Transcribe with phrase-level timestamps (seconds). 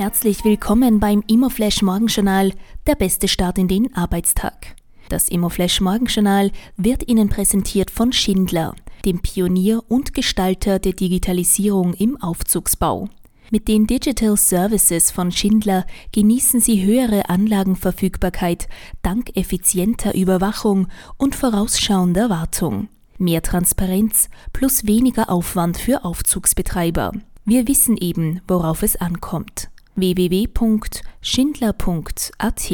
[0.00, 2.54] Herzlich willkommen beim Immoflash Morgenjournal,
[2.86, 4.74] der beste Start in den Arbeitstag.
[5.10, 8.74] Das Immoflash Morgenjournal wird Ihnen präsentiert von Schindler,
[9.04, 13.10] dem Pionier und Gestalter der Digitalisierung im Aufzugsbau.
[13.50, 18.68] Mit den Digital Services von Schindler genießen Sie höhere Anlagenverfügbarkeit
[19.02, 22.88] dank effizienter Überwachung und vorausschauender Wartung.
[23.18, 27.12] Mehr Transparenz plus weniger Aufwand für Aufzugsbetreiber.
[27.44, 29.68] Wir wissen eben, worauf es ankommt.
[29.94, 32.72] www.schindler.at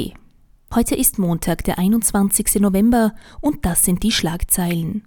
[0.75, 2.57] Heute ist Montag, der 21.
[2.57, 5.05] November und das sind die Schlagzeilen.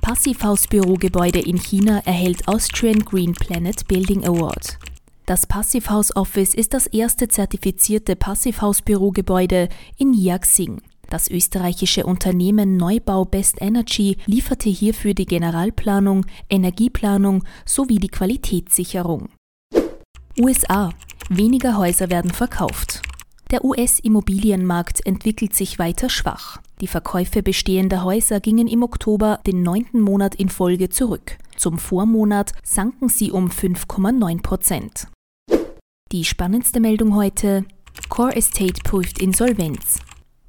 [0.00, 4.78] Passivhausbürogebäude in China erhält Austrian Green Planet Building Award.
[5.26, 10.80] Das Passivhaus Office ist das erste zertifizierte Passivhausbürogebäude in Yaxing.
[11.10, 19.28] Das österreichische Unternehmen Neubau Best Energy lieferte hierfür die Generalplanung, Energieplanung sowie die Qualitätssicherung.
[20.38, 20.90] USA.
[21.30, 23.02] Weniger Häuser werden verkauft.
[23.50, 26.58] Der US-Immobilienmarkt entwickelt sich weiter schwach.
[26.80, 31.36] Die Verkäufe bestehender Häuser gingen im Oktober den neunten Monat in Folge zurück.
[31.56, 35.08] Zum Vormonat sanken sie um 5,9 Prozent.
[36.12, 37.66] Die spannendste Meldung heute:
[38.08, 39.98] Core Estate prüft Insolvenz.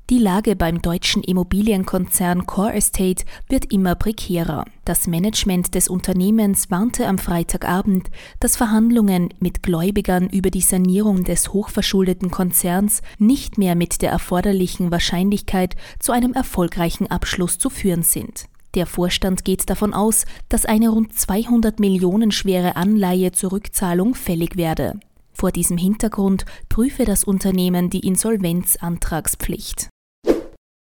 [0.10, 4.66] Die Lage beim deutschen Immobilienkonzern Core Estate wird immer prekärer.
[4.84, 11.54] Das Management des Unternehmens warnte am Freitagabend, dass Verhandlungen mit Gläubigern über die Sanierung des
[11.54, 18.46] hochverschuldeten Konzerns nicht mehr mit der erforderlichen Wahrscheinlichkeit zu einem erfolgreichen Abschluss zu führen sind.
[18.74, 24.58] Der Vorstand geht davon aus, dass eine rund 200 Millionen schwere Anleihe zur Rückzahlung fällig
[24.58, 25.00] werde.
[25.34, 29.88] Vor diesem Hintergrund prüfe das Unternehmen die Insolvenzantragspflicht.